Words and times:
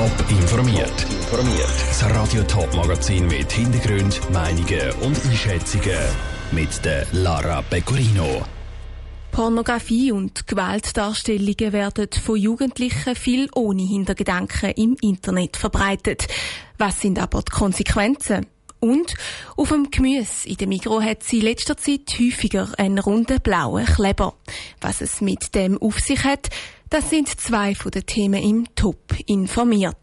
Top 0.00 0.30
informiert. 0.30 1.06
Das 1.30 2.04
Radio 2.04 2.42
Top 2.44 2.74
Magazin 2.74 3.26
mit 3.26 3.52
Hintergrund, 3.52 4.18
Meinungen 4.32 4.92
und 5.02 5.14
Einschätzungen 5.26 5.98
mit 6.52 6.82
der 6.86 7.06
Lara 7.12 7.60
Pecorino. 7.60 8.40
Pornografie 9.30 10.10
und 10.10 10.46
Gewaltdarstellungen 10.46 11.74
werden 11.74 12.08
von 12.24 12.36
Jugendlichen 12.36 13.14
viel 13.14 13.50
ohne 13.54 13.82
Hintergedanken 13.82 14.70
im 14.70 14.96
Internet 15.02 15.58
verbreitet. 15.58 16.28
Was 16.78 17.02
sind 17.02 17.18
aber 17.18 17.42
die 17.42 17.52
Konsequenzen? 17.52 18.46
Und 18.80 19.12
auf 19.58 19.68
dem 19.68 19.90
Gemüse 19.90 20.48
in 20.48 20.56
dem 20.56 20.70
Mikro 20.70 21.02
hat 21.02 21.22
sie 21.22 21.40
in 21.40 21.44
letzter 21.44 21.76
Zeit 21.76 22.16
häufiger 22.18 22.70
einen 22.78 22.98
runden 22.98 23.38
blauen 23.42 23.84
Kleber. 23.84 24.32
Was 24.80 25.02
es 25.02 25.20
mit 25.20 25.54
dem 25.54 25.76
auf 25.76 26.00
sich 26.00 26.24
hat, 26.24 26.48
das 26.90 27.08
sind 27.08 27.28
zwei 27.28 27.74
von 27.74 27.92
den 27.92 28.04
Themen 28.04 28.42
im 28.42 28.74
Top 28.74 29.14
informiert. 29.26 29.96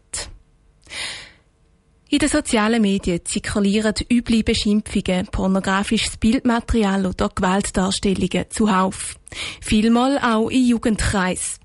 In 2.10 2.20
den 2.20 2.30
sozialen 2.30 2.80
Medien 2.80 3.20
zirkulieren 3.22 3.92
üble 4.10 4.42
Beschimpfungen, 4.42 5.26
pornografisches 5.26 6.16
Bildmaterial 6.16 7.04
oder 7.04 7.28
Gewaltdarstellungen 7.28 8.46
zuhauf. 8.48 9.16
Vielmal 9.60 10.18
auch 10.18 10.48
in 10.48 10.66
Jugendkreis. 10.66 11.60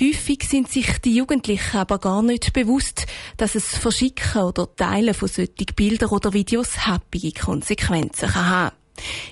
Häufig 0.00 0.42
sind 0.48 0.68
sich 0.68 0.98
die 0.98 1.14
Jugendlichen 1.14 1.76
aber 1.76 1.98
gar 1.98 2.22
nicht 2.22 2.52
bewusst, 2.52 3.06
dass 3.36 3.54
es 3.54 3.78
Verschicken 3.78 4.42
oder 4.42 4.74
Teilen 4.74 5.14
von 5.14 5.28
solchen 5.28 5.66
Bildern 5.76 6.10
oder 6.10 6.32
Videos 6.32 6.88
happige 6.88 7.30
Konsequenzen 7.30 8.28
kann 8.30 8.48
haben. 8.48 8.83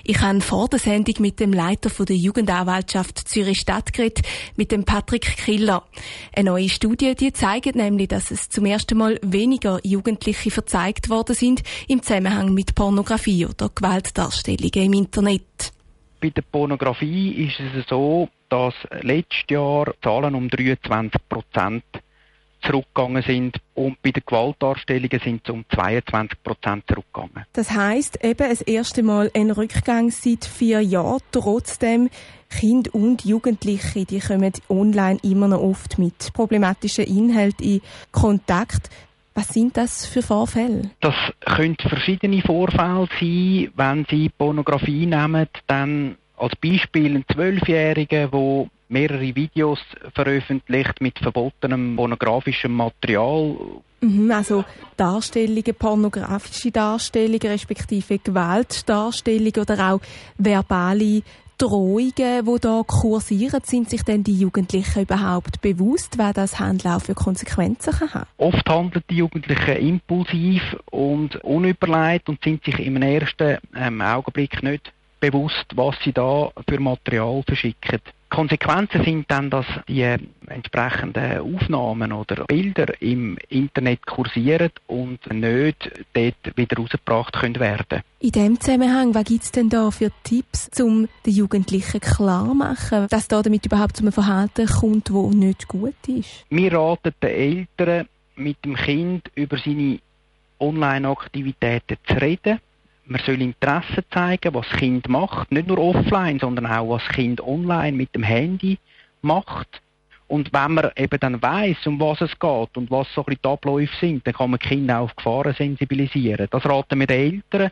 Ich 0.03 0.19
habe 0.21 0.41
vor 0.41 0.67
der 0.67 0.79
Sendung 0.79 1.15
mit 1.19 1.39
dem 1.39 1.53
Leiter 1.53 1.89
der 2.03 2.15
Jugendanwaltschaft 2.15 3.17
Zürich 3.27 3.59
Stadt 3.59 3.93
geredet, 3.93 4.25
mit 4.55 4.71
dem 4.71 4.83
Patrick 4.83 5.37
Killer. 5.37 5.83
Eine 6.35 6.51
neue 6.51 6.69
Studie, 6.69 7.15
die 7.15 7.31
zeigt 7.31 7.75
nämlich, 7.75 8.09
dass 8.09 8.31
es 8.31 8.49
zum 8.49 8.65
ersten 8.65 8.97
Mal 8.97 9.19
weniger 9.21 9.79
Jugendliche 9.83 10.51
verzeigt 10.51 11.09
worden 11.09 11.35
sind 11.35 11.63
im 11.87 12.01
Zusammenhang 12.01 12.53
mit 12.53 12.75
Pornografie 12.75 13.45
oder 13.45 13.69
Gewaltdarstellungen 13.73 14.85
im 14.85 14.93
Internet. 14.93 15.73
Bei 16.21 16.29
der 16.29 16.41
Pornografie 16.41 17.47
ist 17.47 17.59
es 17.59 17.85
so, 17.87 18.29
dass 18.49 18.73
letztes 19.01 19.43
Jahr 19.49 19.93
Zahlen 20.01 20.35
um 20.35 20.49
23 20.49 21.21
Prozent 21.27 21.83
zurückgegangen 22.63 23.23
sind 23.23 23.57
und 23.75 24.01
bei 24.01 24.11
den 24.11 24.23
Gewaltdarstellungen 24.25 25.19
sind 25.23 25.41
sie 25.45 25.51
um 25.51 25.65
22 25.73 26.43
Prozent 26.43 26.83
zurückgegangen. 26.87 27.45
Das 27.53 27.71
heißt 27.71 28.23
eben 28.23 28.49
das 28.49 28.61
erste 28.61 29.03
Mal 29.03 29.31
ein 29.35 29.51
Rückgang 29.51 30.09
seit 30.11 30.45
vier 30.45 30.81
Jahren. 30.81 31.19
Trotzdem 31.31 32.09
Kinder 32.49 32.93
und 32.93 33.25
Jugendliche, 33.25 34.05
die 34.05 34.19
kommen 34.19 34.53
online 34.69 35.19
immer 35.23 35.47
noch 35.47 35.61
oft 35.61 35.97
mit 35.97 36.33
problematischen 36.33 37.05
Inhalten 37.05 37.65
in 37.65 37.81
Kontakt. 38.11 38.89
Was 39.35 39.47
sind 39.47 39.75
das 39.77 40.05
für 40.05 40.21
Vorfälle? 40.21 40.91
Das 41.01 41.15
können 41.39 41.75
verschiedene 41.79 42.41
Vorfälle 42.41 43.07
sein. 43.19 43.71
Wenn 43.75 44.05
Sie 44.09 44.29
Pornografie 44.29 45.07
nehmen, 45.07 45.47
dann 45.65 46.17
als 46.37 46.55
Beispiel 46.57 47.15
ein 47.15 47.25
Zwölfjähriger, 47.31 48.27
der 48.27 48.67
mehrere 48.93 49.35
Videos 49.35 49.79
veröffentlicht 50.13 51.01
mit 51.01 51.19
verbotenem 51.19 51.95
pornografischem 51.95 52.71
Material. 52.71 53.57
Mhm, 54.01 54.31
also 54.31 54.63
Darstellungen, 54.95 55.75
pornografische 55.77 56.71
Darstellungen, 56.71 57.41
respektive 57.41 58.19
Gewaltdarstellungen 58.19 59.57
oder 59.57 59.93
auch 59.93 60.01
verbale 60.37 61.23
Drohungen, 61.57 62.11
die 62.17 62.59
da 62.59 62.81
kursieren, 62.85 63.61
sind 63.63 63.89
sich 63.89 64.03
denn 64.03 64.23
die 64.23 64.37
Jugendlichen 64.37 65.03
überhaupt 65.03 65.61
bewusst, 65.61 66.17
was 66.17 66.33
das 66.33 66.59
Handeln 66.59 66.93
auch 66.93 67.01
für 67.01 67.13
Konsequenzen 67.13 67.93
kann 67.93 68.13
haben? 68.13 68.27
Oft 68.37 68.67
handeln 68.67 69.03
die 69.09 69.17
Jugendlichen 69.17 69.77
impulsiv 69.77 70.61
und 70.91 71.37
unüberlegt 71.43 72.27
und 72.27 72.43
sind 72.43 72.65
sich 72.65 72.79
im 72.79 73.01
ersten 73.01 73.59
ähm, 73.75 74.01
Augenblick 74.01 74.61
nicht 74.63 74.91
bewusst, 75.19 75.65
was 75.75 75.95
sie 76.03 76.11
da 76.11 76.51
für 76.67 76.79
Material 76.81 77.43
verschicken. 77.47 78.01
Konsequenzen 78.33 79.03
sind 79.03 79.29
dann, 79.29 79.51
dass 79.51 79.67
die 79.87 80.01
entsprechenden 80.47 81.37
Aufnahmen 81.39 82.11
oder 82.11 82.45
Bilder 82.45 82.99
im 82.99 83.37
Internet 83.49 84.07
kursieren 84.07 84.71
und 84.87 85.31
nicht 85.31 85.91
dort 86.13 86.57
wieder 86.57 86.77
rausgebracht 86.77 87.33
können 87.33 87.59
werden. 87.59 88.01
In 88.19 88.31
dem 88.31 88.59
Zusammenhang, 88.59 89.13
was 89.13 89.25
gibt 89.25 89.43
es 89.43 89.51
denn 89.51 89.69
da 89.69 89.91
für 89.91 90.11
Tipps, 90.23 90.67
um 90.81 91.07
den 91.27 91.33
Jugendlichen 91.33 91.99
klar 92.01 92.55
machen, 92.55 93.05
dass 93.11 93.27
da 93.27 93.43
damit 93.43 93.67
überhaupt 93.67 93.97
zu 93.97 94.03
einem 94.03 94.11
Verhalten 94.11 94.65
kommt, 94.65 95.09
das 95.09 95.35
nicht 95.35 95.67
gut 95.67 95.93
ist? 96.07 96.43
Wir 96.49 96.73
raten 96.73 97.13
den 97.21 97.29
Eltern, 97.29 98.07
mit 98.35 98.65
dem 98.65 98.75
Kind 98.75 99.29
über 99.35 99.57
seine 99.57 99.99
Online-Aktivitäten 100.59 101.97
zu 102.07 102.15
reden 102.15 102.59
man 103.05 103.21
soll 103.25 103.41
Interesse 103.41 104.03
zeigen, 104.11 104.53
was 104.53 104.67
das 104.69 104.79
Kind 104.79 105.07
macht, 105.09 105.51
nicht 105.51 105.67
nur 105.67 105.77
offline, 105.77 106.39
sondern 106.39 106.65
auch 106.67 106.89
was 106.89 107.03
das 107.05 107.15
Kind 107.15 107.41
online 107.41 107.97
mit 107.97 108.13
dem 108.15 108.23
Handy 108.23 108.77
macht. 109.21 109.81
Und 110.27 110.51
wenn 110.53 110.73
man 110.73 110.89
eben 110.95 111.19
dann 111.19 111.41
weiß, 111.41 111.85
um 111.85 111.99
was 111.99 112.21
es 112.21 112.31
geht 112.39 112.77
und 112.77 112.89
was 112.89 113.07
so 113.13 113.25
ein 113.25 113.35
die 113.43 113.47
Abläufe 113.47 113.95
sind, 113.99 114.25
dann 114.25 114.33
kann 114.33 114.51
man 114.51 114.59
Kinder 114.59 114.99
auch 114.99 115.03
auf 115.03 115.15
Gefahren 115.15 115.53
sensibilisieren. 115.53 116.47
Das 116.49 116.65
raten 116.65 116.99
wir 116.99 117.07
den 117.07 117.43
Eltern. 117.51 117.71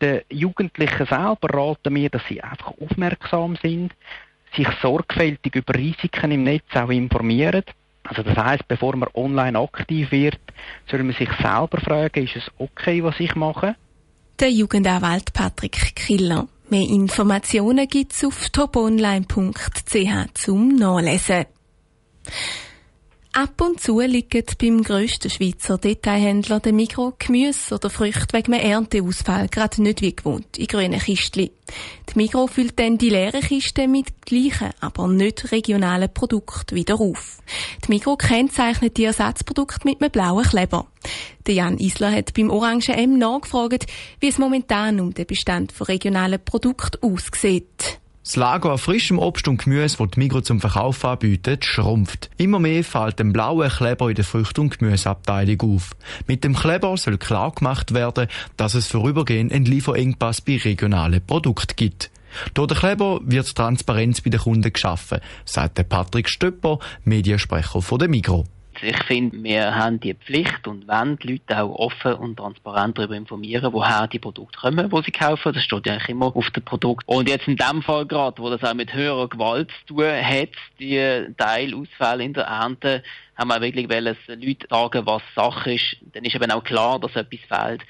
Den 0.00 0.20
Jugendlichen 0.30 1.06
selber 1.06 1.48
raten 1.52 1.94
wir, 1.94 2.10
dass 2.10 2.22
sie 2.28 2.42
einfach 2.42 2.72
aufmerksam 2.80 3.56
sind, 3.56 3.92
sich 4.54 4.68
sorgfältig 4.82 5.54
über 5.54 5.74
Risiken 5.74 6.30
im 6.30 6.44
Netz 6.44 6.64
auch 6.74 6.90
informieren. 6.90 7.64
Also 8.04 8.22
das 8.22 8.36
heißt, 8.36 8.68
bevor 8.68 8.96
man 8.96 9.08
online 9.14 9.58
aktiv 9.58 10.10
wird, 10.10 10.40
soll 10.86 11.02
man 11.02 11.14
sich 11.14 11.30
selber 11.42 11.80
fragen, 11.82 12.24
ist 12.24 12.36
es 12.36 12.50
okay, 12.58 13.02
was 13.02 13.18
ich 13.20 13.34
mache? 13.34 13.74
Der 14.40 14.50
Jugendanwalt 14.50 15.34
Patrick 15.34 15.94
Killer. 15.94 16.48
Mehr 16.70 16.88
Informationen 16.88 17.86
gibt's 17.86 18.24
auf 18.24 18.48
toponline.ch 18.48 20.34
zum 20.34 20.76
Nachlesen. 20.76 21.44
Ab 23.32 23.60
und 23.60 23.80
zu 23.80 24.00
liegen 24.00 24.44
beim 24.58 24.82
grössten 24.82 25.30
Schweizer 25.30 25.78
Detailhändler 25.78 26.58
der 26.58 26.72
Mikro 26.72 27.12
Gemüse 27.18 27.74
oder 27.74 27.90
Früchte 27.90 28.36
wegen 28.36 28.54
einem 28.54 28.64
Ernteausfall 28.64 29.48
gerade 29.48 29.82
nicht 29.82 30.00
wie 30.00 30.16
gewohnt 30.16 30.58
in 30.58 30.66
grünen 30.66 30.98
Kistchen. 30.98 31.50
Die 32.08 32.16
Mikro 32.16 32.46
füllt 32.46 32.78
dann 32.78 32.98
die 32.98 33.10
leeren 33.10 33.42
Kisten 33.42 33.92
mit 33.92 34.22
gleichen, 34.22 34.70
aber 34.80 35.06
nicht 35.06 35.52
regionalen 35.52 36.12
Produkten 36.12 36.74
wieder 36.74 36.98
auf. 36.98 37.38
Die 37.84 37.92
Mikro 37.92 38.16
kennzeichnet 38.16 38.96
die 38.96 39.04
Ersatzprodukte 39.04 39.86
mit 39.86 40.00
einem 40.00 40.10
blauen 40.10 40.44
Kleber. 40.44 40.88
Der 41.46 41.54
Jan 41.54 41.78
Isler 41.78 42.12
hat 42.12 42.34
beim 42.34 42.50
Orange 42.50 42.92
M 42.92 43.18
nachgefragt, 43.18 43.86
wie 44.20 44.28
es 44.28 44.38
momentan 44.38 45.00
um 45.00 45.14
den 45.14 45.26
Bestand 45.26 45.72
von 45.72 45.86
regionalen 45.86 46.38
Produkten 46.44 46.98
aussieht. 47.02 48.00
Das 48.22 48.36
Lager 48.36 48.72
an 48.72 48.78
frischem 48.78 49.18
Obst 49.18 49.48
und 49.48 49.64
Gemüse, 49.64 49.96
das 49.96 50.10
die 50.10 50.20
Migros 50.20 50.44
zum 50.44 50.60
Verkauf 50.60 51.04
anbietet, 51.04 51.64
schrumpft. 51.64 52.30
Immer 52.36 52.58
mehr 52.58 52.84
fällt 52.84 53.20
ein 53.20 53.32
blauer 53.32 53.68
Kleber 53.68 54.10
in 54.10 54.14
der 54.14 54.24
Früchte- 54.24 54.60
und 54.60 54.78
Gemüseabteilung 54.78 55.74
auf. 55.74 55.96
Mit 56.26 56.44
dem 56.44 56.54
Kleber 56.54 56.96
soll 56.98 57.16
klar 57.16 57.50
gemacht 57.52 57.94
werden, 57.94 58.28
dass 58.58 58.74
es 58.74 58.86
vorübergehend 58.86 59.52
einen 59.52 59.64
Lieferengpass 59.64 60.42
bei 60.42 60.58
regionalen 60.58 61.24
Produkten 61.26 61.74
gibt. 61.74 62.10
Durch 62.52 62.68
den 62.68 62.76
Kleber 62.76 63.20
wird 63.24 63.54
Transparenz 63.54 64.20
bei 64.20 64.30
den 64.30 64.40
Kunden 64.40 64.72
geschaffen, 64.72 65.20
sagt 65.46 65.88
Patrick 65.88 66.28
Stöpper, 66.28 66.78
Mediensprecher 67.04 67.80
der 67.98 68.08
Migros. 68.08 68.44
Ich 68.82 69.02
finde, 69.04 69.42
wir 69.42 69.74
haben 69.74 70.00
die 70.00 70.14
Pflicht 70.14 70.66
und 70.66 70.88
wollen 70.88 71.18
die 71.18 71.32
Leute 71.32 71.62
auch 71.62 71.74
offen 71.74 72.14
und 72.14 72.36
transparent 72.36 72.96
darüber 72.98 73.14
informieren, 73.14 73.72
woher 73.72 74.06
die 74.08 74.18
Produkte 74.18 74.58
kommen, 74.58 74.88
die 74.88 75.02
sie 75.04 75.10
kaufen. 75.10 75.52
Das 75.52 75.62
steht 75.62 75.86
ja 75.86 75.94
eigentlich 75.94 76.08
immer 76.08 76.34
auf 76.34 76.50
dem 76.50 76.64
Produkt. 76.64 77.04
Und 77.06 77.28
jetzt 77.28 77.46
in 77.46 77.56
dem 77.56 77.82
Fall 77.82 78.06
gerade, 78.06 78.40
wo 78.42 78.48
das 78.50 78.62
auch 78.62 78.74
mit 78.74 78.94
höherer 78.94 79.28
Gewalt 79.28 79.70
zu 79.86 79.94
tun 79.94 80.04
hat, 80.04 80.50
die 80.78 81.26
Teilausfälle 81.36 82.24
in 82.24 82.32
der 82.32 82.44
Ernte, 82.44 83.02
haben 83.36 83.48
wir 83.48 83.60
wirklich 83.60 83.88
wollen, 83.88 84.16
Leute 84.26 84.66
sagen, 84.68 85.06
was 85.06 85.22
Sache 85.34 85.74
ist. 85.74 85.96
Dann 86.12 86.24
ist 86.24 86.34
eben 86.34 86.50
auch 86.50 86.64
klar, 86.64 86.98
dass 86.98 87.16
etwas 87.16 87.40
fehlt. 87.48 87.82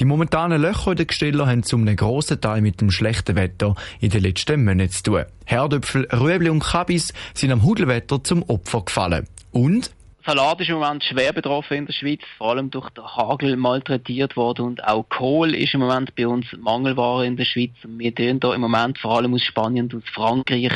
Die 0.00 0.04
momentanen 0.04 0.60
Löcher 0.60 0.90
in 0.90 0.96
den 0.96 1.06
Gestellen 1.06 1.46
haben 1.46 1.62
zum 1.62 1.82
einem 1.82 1.94
grossen 1.94 2.40
Teil 2.40 2.60
mit 2.62 2.80
dem 2.80 2.90
schlechten 2.90 3.36
Wetter 3.36 3.76
in 4.00 4.10
den 4.10 4.22
letzten 4.22 4.64
Monaten 4.64 4.90
zu 4.90 5.02
tun. 5.04 5.24
Herdöpfel, 5.44 6.08
Rüebli 6.12 6.50
und 6.50 6.64
Kabis 6.64 7.12
sind 7.32 7.52
am 7.52 7.62
Hudelwetter 7.62 8.22
zum 8.24 8.42
Opfer 8.42 8.82
gefallen. 8.82 9.28
Und 9.52 9.92
Salat 10.26 10.58
ist 10.62 10.70
im 10.70 10.76
Moment 10.76 11.04
schwer 11.04 11.34
betroffen 11.34 11.74
in 11.76 11.84
der 11.86 11.92
Schweiz, 11.92 12.20
vor 12.38 12.52
allem 12.52 12.70
durch 12.70 12.88
den 12.90 13.04
Hagel 13.04 13.56
malträtiert 13.56 14.36
worden 14.36 14.64
und 14.64 14.82
auch 14.82 15.06
Kohl 15.10 15.54
ist 15.54 15.74
im 15.74 15.80
Moment 15.80 16.14
bei 16.14 16.26
uns 16.26 16.46
Mangelware 16.58 17.26
in 17.26 17.36
der 17.36 17.44
Schweiz. 17.44 17.72
Wir 17.82 18.14
tun 18.14 18.40
da 18.40 18.54
im 18.54 18.62
Moment 18.62 18.98
vor 18.98 19.18
allem 19.18 19.34
aus 19.34 19.42
Spanien 19.42 19.92
und 19.92 19.96
aus 19.96 20.08
Frankreich 20.14 20.72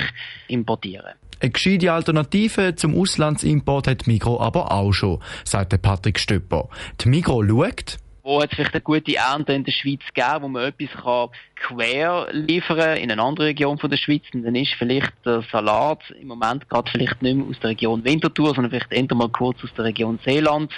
importieren. 0.49 1.15
Eine 1.41 1.51
gescheite 1.51 1.91
Alternative 1.91 2.75
zum 2.75 2.95
Auslandsimport 2.95 3.87
hat 3.87 4.07
Migro 4.07 4.39
aber 4.39 4.71
auch 4.71 4.93
schon, 4.93 5.23
sagt 5.45 5.81
Patrick 5.81 6.19
Stöpper. 6.19 6.69
Die 7.01 7.09
Migro 7.09 7.43
schaut, 7.43 7.97
wo 8.29 8.43
hat 8.43 8.51
es 8.51 8.57
vielleicht 8.57 8.75
eine 8.75 8.83
gute 8.83 9.17
Ernte 9.17 9.55
in 9.55 9.65
der 9.65 9.73
Schweiz 9.73 10.01
gegeben, 10.15 10.43
wo 10.43 10.49
man 10.49 10.65
etwas 10.65 10.91
kann 11.03 11.31
quer 11.57 12.29
liefern 12.31 12.99
in 12.99 13.11
eine 13.11 13.23
andere 13.23 13.47
Region 13.47 13.79
von 13.79 13.89
der 13.89 13.97
Schweiz. 13.97 14.23
Und 14.35 14.43
dann 14.43 14.55
ist 14.55 14.75
vielleicht 14.79 15.13
der 15.25 15.43
Salat 15.51 16.03
im 16.21 16.29
Moment 16.29 16.69
gerade 16.69 16.91
vielleicht 16.91 17.23
nicht 17.23 17.37
mehr 17.37 17.47
aus 17.47 17.59
der 17.61 17.71
Region 17.71 18.05
Winterthur, 18.05 18.55
sondern 18.55 18.71
vielleicht 18.71 18.93
eher 18.93 19.17
mal 19.17 19.31
kurz 19.31 19.65
aus 19.65 19.71
der 19.79 19.87
Region 19.87 20.19
Seeland. 20.27 20.71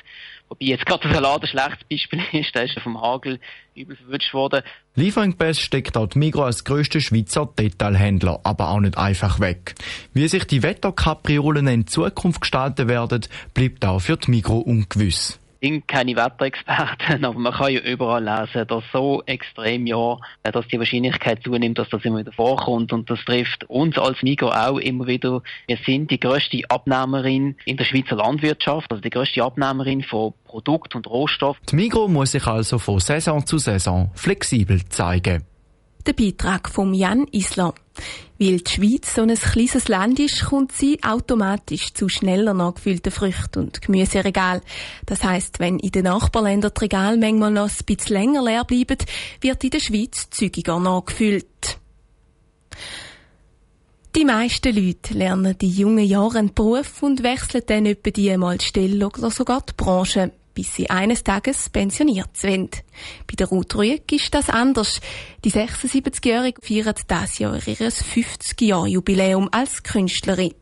Wobei 0.48 0.66
jetzt 0.66 0.86
gerade 0.86 1.08
der 1.08 1.14
Salat 1.14 1.42
ein 1.42 1.48
schlechtes 1.48 1.84
Beispiel 1.90 2.20
ist, 2.40 2.54
der 2.54 2.64
ist 2.66 2.76
ja 2.76 2.82
vom 2.82 3.02
Hagel 3.02 3.40
übel 3.74 3.96
verwünscht 3.96 4.32
worden. 4.32 4.62
Lieferengpass 4.94 5.58
steckt 5.58 5.96
auch 5.96 6.06
die 6.06 6.20
Migros 6.20 6.44
als 6.44 6.64
grösster 6.64 7.00
Schweizer 7.00 7.46
Detailhändler 7.58 8.38
aber 8.44 8.68
auch 8.68 8.80
nicht 8.80 8.96
einfach 8.96 9.40
weg. 9.40 9.74
Wie 10.14 10.28
sich 10.28 10.44
die 10.44 10.62
Wetterkapriolen 10.62 11.66
in 11.66 11.88
Zukunft 11.88 12.42
gestalten 12.42 12.86
werden, 12.88 13.26
bleibt 13.54 13.84
auch 13.84 13.98
für 13.98 14.16
die 14.16 14.30
Migros 14.30 14.64
ungewiss 14.64 15.39
bin 15.60 15.86
keine 15.86 16.16
Wetterexperten, 16.16 17.24
aber 17.24 17.38
man 17.38 17.52
kann 17.52 17.72
ja 17.72 17.80
überall 17.80 18.24
lesen, 18.24 18.66
dass 18.66 18.84
so 18.92 19.22
extrem 19.26 19.86
ja, 19.86 20.16
dass 20.42 20.66
die 20.68 20.78
Wahrscheinlichkeit 20.78 21.42
zunimmt, 21.44 21.78
dass 21.78 21.88
das 21.90 22.04
immer 22.04 22.18
wieder 22.18 22.32
vorkommt 22.32 22.92
und 22.92 23.08
das 23.10 23.24
trifft 23.24 23.64
uns 23.68 23.98
als 23.98 24.22
Migros 24.22 24.54
auch 24.54 24.78
immer 24.78 25.06
wieder. 25.06 25.42
Wir 25.66 25.78
sind 25.84 26.10
die 26.10 26.18
größte 26.18 26.62
Abnehmerin 26.68 27.56
in 27.64 27.76
der 27.76 27.84
Schweizer 27.84 28.16
Landwirtschaft, 28.16 28.90
also 28.90 29.00
die 29.00 29.10
größte 29.10 29.42
Abnehmerin 29.42 30.02
von 30.02 30.32
Produkt 30.44 30.94
und 30.94 31.06
Rohstoff. 31.06 31.56
Die 31.70 31.76
Migros 31.76 32.10
muss 32.10 32.32
sich 32.32 32.46
also 32.46 32.78
von 32.78 32.98
Saison 32.98 33.44
zu 33.44 33.58
Saison 33.58 34.10
flexibel 34.14 34.84
zeigen. 34.88 35.49
Der 36.06 36.14
Beitrag 36.14 36.70
von 36.70 36.94
Jan 36.94 37.26
Isler. 37.30 37.74
Weil 38.38 38.60
die 38.60 38.70
Schweiz 38.70 39.14
so 39.14 39.22
ein 39.22 39.34
kleines 39.34 39.88
Land 39.88 40.18
ist, 40.18 40.46
kommt 40.46 40.72
sie 40.72 40.98
automatisch 41.02 41.92
zu 41.92 42.08
schneller 42.08 42.54
nachgefüllten 42.54 43.12
Früchten 43.12 43.64
und 43.64 43.82
Gemüseregal. 43.82 44.62
Das 45.04 45.22
heißt, 45.22 45.60
wenn 45.60 45.78
in 45.78 45.90
den 45.90 46.04
Nachbarländern 46.04 46.72
die 46.74 46.80
Regale 46.80 47.18
manchmal 47.18 47.50
noch 47.50 47.68
ein 47.68 47.84
bisschen 47.84 48.16
länger 48.16 48.42
leer 48.42 48.64
bleiben, 48.64 48.96
wird 49.42 49.62
in 49.62 49.70
der 49.70 49.80
Schweiz 49.80 50.30
zügiger 50.30 50.80
nachgefüllt. 50.80 51.78
Die 54.16 54.24
meisten 54.24 54.74
Leute 54.74 55.14
lernen 55.14 55.56
in 55.60 55.70
jungen 55.70 56.04
Jahren 56.04 56.36
einen 56.36 56.54
Beruf 56.54 57.02
und 57.02 57.22
wechseln 57.22 57.62
dann 57.66 57.86
etwa 57.86 58.10
die 58.10 58.30
einmal 58.30 58.60
Stelle 58.60 59.06
oder 59.06 59.30
sogar 59.30 59.60
die 59.60 59.74
Branche 59.76 60.32
bis 60.60 60.74
sie 60.74 60.90
eines 60.90 61.24
Tages 61.24 61.70
pensioniert 61.70 62.36
sind. 62.36 62.82
Bei 63.26 63.34
der 63.34 63.46
Ruth 63.46 63.76
Rüegg 63.76 64.12
ist 64.12 64.34
das 64.34 64.50
anders. 64.50 65.00
Die 65.42 65.50
76-Jährige 65.50 66.60
feiert 66.60 67.00
das 67.08 67.38
Jahr 67.38 67.54
ihr 67.54 67.90
50-Jahr-Jubiläum 67.90 69.48
als 69.52 69.82
Künstlerin. 69.82 70.52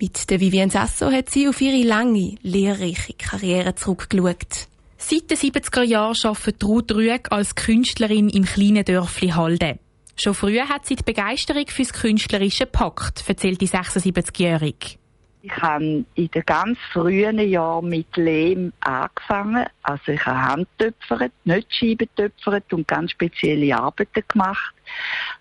Mit 0.00 0.30
der 0.30 0.40
Vivienne 0.40 0.72
Sasso 0.72 1.12
hat 1.12 1.28
sie 1.28 1.48
auf 1.48 1.60
ihre 1.60 1.86
lange, 1.86 2.36
lehrreiche 2.40 3.12
Karriere 3.12 3.74
zurückgeschaut. 3.74 4.68
Seit 4.96 5.30
den 5.30 5.36
70er 5.36 5.82
Jahren 5.82 6.16
arbeitet 6.22 6.64
Ruth 6.64 6.92
Rüegg 6.92 7.30
als 7.30 7.54
Künstlerin 7.54 8.30
im 8.30 8.46
kleinen 8.46 8.86
Dörfli 8.86 9.28
Halde. 9.28 9.78
Schon 10.16 10.32
früher 10.32 10.70
hat 10.70 10.86
sie 10.86 10.96
die 10.96 11.04
Begeisterung 11.04 11.66
fürs 11.68 11.92
Künstlerische 11.92 12.64
gepackt, 12.64 13.22
erzählt 13.28 13.60
die 13.60 13.68
76-Jährige. 13.68 14.96
Ich 15.46 15.62
habe 15.62 16.04
in 16.16 16.28
den 16.28 16.42
ganz 16.44 16.76
frühen 16.92 17.38
Jahren 17.38 17.88
mit 17.88 18.16
Lehm 18.16 18.72
angefangen. 18.80 19.64
Also 19.84 20.10
ich 20.10 20.26
habe 20.26 20.42
Handtöpfert, 20.42 21.30
nicht 21.44 21.72
Scheibentöpfert 21.72 22.72
und 22.72 22.88
ganz 22.88 23.12
spezielle 23.12 23.76
Arbeiten 23.76 24.24
gemacht. 24.26 24.74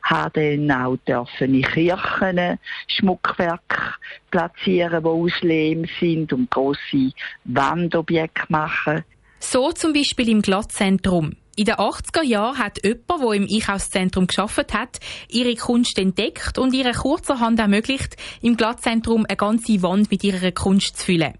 Habe 0.03 0.57
dann 0.57 0.71
auch 0.71 0.97
dürfen 1.07 1.55
in 1.55 1.63
Kirchen 1.63 2.59
Schmuckwerke 2.87 3.95
platzieren, 4.29 5.01
die 5.01 5.09
aus 5.09 5.41
Lehm 5.41 5.85
sind 5.99 6.31
und 6.33 6.51
grosse 6.51 7.11
Wandobjekte 7.45 8.45
machen. 8.49 9.03
So 9.39 9.71
zum 9.71 9.91
Beispiel 9.91 10.29
im 10.29 10.43
Glattzentrum. 10.43 11.35
In 11.57 11.63
den 11.63 11.75
80er 11.75 12.21
Jahren 12.21 12.57
hat 12.57 12.83
jemand, 12.83 13.21
der 13.21 13.31
im 13.31 13.47
Einkaufszentrum 13.49 14.27
geschafft 14.27 14.73
hat, 14.73 14.99
ihre 15.29 15.55
Kunst 15.55 15.97
entdeckt 15.97 16.57
und 16.57 16.73
ihre 16.73 16.91
kurzerhand 16.91 17.59
ermöglicht, 17.59 18.17
im 18.41 18.57
Glattzentrum 18.57 19.25
eine 19.25 19.37
ganze 19.37 19.81
Wand 19.81 20.11
mit 20.11 20.25
ihrer 20.25 20.51
Kunst 20.51 20.97
zu 20.97 21.05
füllen. 21.05 21.35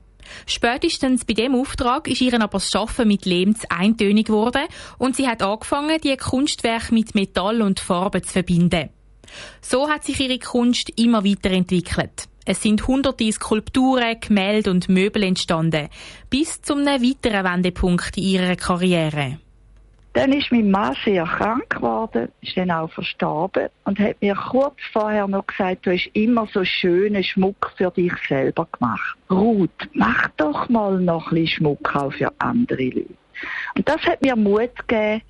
Spätestens 0.46 1.26
bei 1.26 1.34
dem 1.34 1.54
Auftrag 1.54 2.08
ist 2.08 2.22
ihr 2.22 2.34
aber 2.34 2.60
das 2.60 2.74
Arbeiten 2.74 3.10
mit 3.10 3.26
Lehm 3.26 3.56
zu 3.56 3.70
eintönig 3.70 4.28
geworden 4.28 4.64
und 4.98 5.18
sie 5.18 5.28
hat 5.28 5.44
angefangen, 5.44 6.00
die 6.02 6.16
Kunstwerke 6.16 6.94
mit 6.94 7.14
Metall 7.14 7.62
und 7.62 7.82
Farbe 7.82 8.22
zu 8.22 8.32
verbinden. 8.32 8.90
So 9.60 9.90
hat 9.90 10.06
sich 10.06 10.20
ihre 10.22 10.40
Kunst 10.40 10.98
immer 10.98 11.26
weiterentwickelt. 11.26 12.30
Es 12.46 12.62
sind 12.62 12.88
hunderte 12.88 13.30
Skulpturen, 13.32 14.20
Gemälde 14.22 14.72
und 14.72 14.88
Möbel 14.88 15.24
entstanden, 15.24 15.90
bis 16.30 16.62
zum 16.62 16.86
weiteren 16.86 17.44
Wendepunkt 17.44 18.16
in 18.18 18.24
ihrer 18.24 18.56
Karriere. 18.56 19.40
Dann 20.16 20.32
ist 20.32 20.50
mein 20.50 20.72
Mann 20.72 20.96
sehr 21.04 21.26
krank 21.26 21.70
geworden, 21.70 22.30
ist 22.42 22.56
dann 22.56 22.72
auch 22.72 22.90
verstorben 22.90 23.68
und 23.84 24.00
hat 24.00 24.22
mir 24.22 24.34
kurz 24.34 24.78
vorher 24.94 25.28
noch 25.28 25.46
gesagt, 25.46 25.86
du 25.86 25.92
hast 25.92 26.10
immer 26.14 26.48
so 26.54 26.64
schönen 26.64 27.22
Schmuck 27.22 27.74
für 27.76 27.92
dich 27.92 28.14
selber 28.30 28.66
gemacht. 28.72 29.18
Ruth, 29.30 29.90
mach 29.92 30.30
doch 30.38 30.70
mal 30.70 31.02
noch 31.02 31.34
ein 31.34 31.36
bisschen 31.36 31.48
Schmuck 31.48 31.94
auch 31.98 32.14
für 32.14 32.32
andere 32.38 32.86
Leute. 32.86 33.14
Und 33.76 33.90
das 33.90 34.02
hat 34.04 34.22
mir 34.22 34.38
Mut 34.38 34.88
gegeben. 34.88 35.22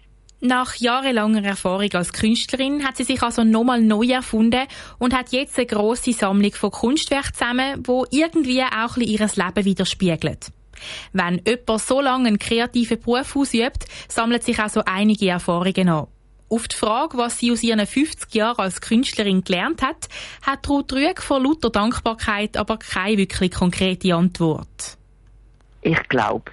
Nach 0.41 0.75
jahrelanger 0.75 1.43
Erfahrung 1.43 1.89
als 1.93 2.13
Künstlerin 2.13 2.87
hat 2.87 2.97
sie 2.97 3.05
sich 3.05 3.23
also 3.23 3.43
nochmal 3.43 3.81
neu 3.81 4.05
erfunden 4.05 4.67
und 4.99 5.15
hat 5.15 5.31
jetzt 5.31 5.57
eine 5.57 5.65
grosse 5.65 6.13
Sammlung 6.13 6.51
von 6.51 6.69
Kunstwerken 6.69 7.33
zusammen, 7.33 7.81
wo 7.85 8.05
irgendwie 8.11 8.61
auch 8.61 8.97
ein 8.97 9.05
bisschen 9.05 9.39
ihr 9.39 9.45
Leben 9.45 9.65
widerspiegelt. 9.65 10.51
Wenn 11.13 11.41
jemand 11.45 11.81
so 11.81 12.01
lange 12.01 12.27
einen 12.27 12.39
kreativen 12.39 12.99
Beruf 12.99 13.35
ausübt, 13.35 13.85
sammelt 14.07 14.43
sich 14.43 14.59
also 14.59 14.81
einige 14.85 15.29
Erfahrungen 15.29 15.89
an. 15.89 16.07
Auf 16.47 16.67
die 16.67 16.75
Frage, 16.75 17.17
was 17.17 17.39
sie 17.39 17.51
aus 17.51 17.63
ihren 17.63 17.85
50 17.85 18.33
Jahren 18.35 18.59
als 18.59 18.79
Künstlerin 18.79 19.43
gelernt 19.43 19.81
hat, 19.81 20.07
hat 20.43 20.69
Ruth 20.69 20.93
Rüeg 20.93 21.21
vor 21.21 21.41
lauter 21.41 21.71
Dankbarkeit 21.71 22.55
aber 22.55 22.77
keine 22.77 23.17
wirklich 23.17 23.51
konkrete 23.51 24.13
Antwort. 24.13 24.97
Ich 25.81 26.01
glaube, 26.07 26.51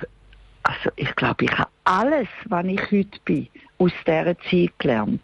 also 0.63 0.91
ich 0.97 1.15
glaube, 1.17 1.45
ich 1.45 1.53
habe 1.53 1.71
alles, 1.85 2.29
was 2.47 2.65
ich 2.67 2.81
heute 2.91 3.19
bin, 3.25 3.49
aus 3.79 3.93
dieser 4.07 4.39
Zeit 4.39 4.79
gelernt. 4.79 5.23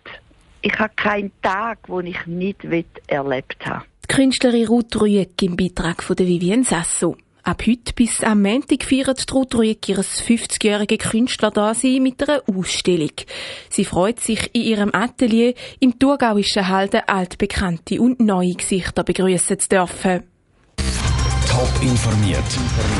Ich 0.61 0.79
habe 0.79 0.93
keinen 0.97 1.33
Tag, 1.43 1.79
wo 1.87 2.00
ich 2.00 2.27
nicht 2.27 2.65
erlebt 3.06 3.65
habe. 3.65 3.85
Die 4.05 4.15
Künstlerin 4.15 4.67
Ruth 4.67 5.00
Rüeg 5.00 5.41
im 5.43 5.56
Beitrag 5.56 6.03
von 6.03 6.19
Vivienne 6.19 6.65
Sasso. 6.65 7.17
Ab 7.49 7.62
heute 7.67 7.95
bis 7.95 8.23
am 8.23 8.43
Montag 8.43 8.85
feiert 8.85 9.25
Ruth 9.33 9.55
Rueg 9.55 9.89
ihres 9.89 10.23
50-jährige 10.23 10.99
Künstlerdasein 10.99 12.03
mit 12.03 12.29
einer 12.29 12.43
Ausstellung. 12.47 13.12
Sie 13.71 13.87
freut 13.87 14.21
sich 14.21 14.50
in 14.53 14.65
ihrem 14.65 14.91
Atelier 14.93 15.55
im 15.81 15.99
thurgauischen 15.99 16.69
Halden 16.69 17.00
altbekannte 17.06 18.03
und 18.03 18.21
neue 18.21 18.53
Gesichter 18.53 19.03
begrüßen 19.03 19.61
zu 19.61 19.67
dürfen. 19.67 20.25
Top 21.49 21.73
informiert, 21.81 22.45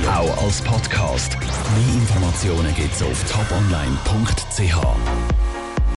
auch 0.06 0.43
als 0.43 0.62
Podcast. 0.62 1.37
Mehr 1.39 2.00
Informationen 2.00 2.75
gibt's 2.75 3.03
auf 3.03 3.23
toponline.ch. 3.31 5.38